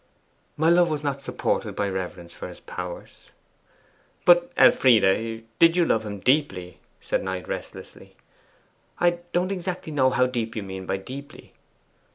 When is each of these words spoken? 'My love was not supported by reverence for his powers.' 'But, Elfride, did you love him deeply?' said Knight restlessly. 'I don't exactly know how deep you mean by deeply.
'My 0.57 0.71
love 0.71 0.89
was 0.89 1.03
not 1.03 1.21
supported 1.21 1.75
by 1.75 1.87
reverence 1.87 2.33
for 2.33 2.47
his 2.47 2.59
powers.' 2.59 3.29
'But, 4.25 4.51
Elfride, 4.57 5.43
did 5.59 5.77
you 5.77 5.85
love 5.85 6.07
him 6.07 6.17
deeply?' 6.21 6.79
said 6.99 7.23
Knight 7.23 7.47
restlessly. 7.47 8.15
'I 8.97 9.19
don't 9.31 9.51
exactly 9.51 9.91
know 9.93 10.09
how 10.09 10.25
deep 10.25 10.55
you 10.55 10.63
mean 10.63 10.87
by 10.87 10.97
deeply. 10.97 11.53